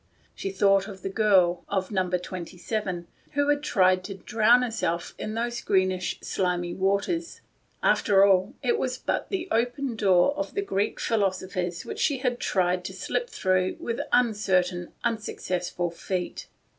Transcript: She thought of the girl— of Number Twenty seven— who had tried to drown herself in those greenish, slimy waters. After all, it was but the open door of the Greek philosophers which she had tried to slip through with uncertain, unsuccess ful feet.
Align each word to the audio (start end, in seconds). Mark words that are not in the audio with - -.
She 0.33 0.49
thought 0.49 0.87
of 0.87 1.03
the 1.03 1.09
girl— 1.11 1.63
of 1.79 1.91
Number 1.91 2.17
Twenty 2.17 2.57
seven— 2.57 3.05
who 3.33 3.49
had 3.49 3.61
tried 3.61 4.03
to 4.05 4.15
drown 4.15 4.63
herself 4.63 5.13
in 5.19 5.35
those 5.35 5.61
greenish, 5.61 6.19
slimy 6.21 6.73
waters. 6.73 7.41
After 7.83 8.25
all, 8.25 8.55
it 8.63 8.79
was 8.79 8.97
but 8.97 9.29
the 9.29 9.47
open 9.51 9.95
door 9.95 10.33
of 10.35 10.55
the 10.55 10.63
Greek 10.63 10.99
philosophers 10.99 11.85
which 11.85 11.99
she 11.99 12.17
had 12.17 12.39
tried 12.39 12.83
to 12.85 12.93
slip 12.93 13.29
through 13.29 13.75
with 13.79 13.99
uncertain, 14.11 14.91
unsuccess 15.03 15.69
ful 15.69 15.91
feet. 15.91 16.47